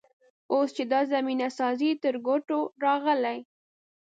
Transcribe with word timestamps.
اوس 0.53 0.69
چې 0.75 0.83
دا 0.93 1.01
زمینه 1.13 1.47
سازي 1.59 1.91
تر 2.03 2.15
ګوتو 2.25 2.59
راغلې. 2.85 3.39